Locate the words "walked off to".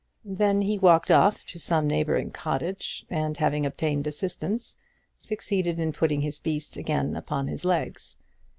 0.79-1.59